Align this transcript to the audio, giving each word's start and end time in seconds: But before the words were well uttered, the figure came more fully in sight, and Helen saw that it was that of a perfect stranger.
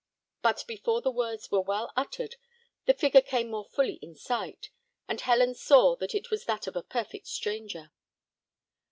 But 0.41 0.65
before 0.67 0.99
the 1.03 1.11
words 1.11 1.51
were 1.51 1.61
well 1.61 1.93
uttered, 1.95 2.37
the 2.85 2.93
figure 2.95 3.21
came 3.21 3.51
more 3.51 3.65
fully 3.65 3.99
in 4.01 4.15
sight, 4.15 4.71
and 5.07 5.21
Helen 5.21 5.53
saw 5.53 5.95
that 5.97 6.15
it 6.15 6.31
was 6.31 6.45
that 6.45 6.65
of 6.65 6.75
a 6.75 6.81
perfect 6.81 7.27
stranger. 7.27 7.91